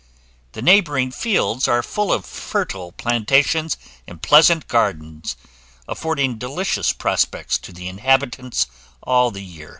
[0.53, 3.77] The neighbouring fields are full of fertile plantations
[4.07, 5.35] and pleasant gardens,
[5.87, 8.65] affording delicious prospects to the inhabitants
[9.03, 9.69] all the year.